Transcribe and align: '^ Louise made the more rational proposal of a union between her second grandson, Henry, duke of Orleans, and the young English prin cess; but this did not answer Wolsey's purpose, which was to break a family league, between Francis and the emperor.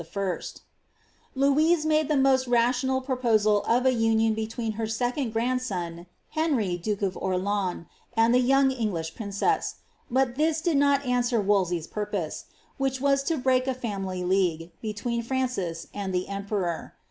'^ 0.13 0.61
Louise 1.35 1.85
made 1.85 2.07
the 2.07 2.17
more 2.17 2.39
rational 2.47 3.01
proposal 3.01 3.61
of 3.67 3.85
a 3.85 3.93
union 3.93 4.33
between 4.33 4.71
her 4.71 4.87
second 4.87 5.29
grandson, 5.31 6.07
Henry, 6.29 6.75
duke 6.75 7.03
of 7.03 7.15
Orleans, 7.17 7.85
and 8.17 8.33
the 8.33 8.39
young 8.39 8.71
English 8.71 9.13
prin 9.13 9.31
cess; 9.31 9.75
but 10.09 10.37
this 10.37 10.59
did 10.59 10.77
not 10.77 11.05
answer 11.05 11.39
Wolsey's 11.39 11.85
purpose, 11.85 12.45
which 12.77 12.99
was 12.99 13.21
to 13.21 13.37
break 13.37 13.67
a 13.67 13.75
family 13.75 14.23
league, 14.23 14.71
between 14.81 15.21
Francis 15.21 15.85
and 15.93 16.11
the 16.15 16.27
emperor. 16.27 16.95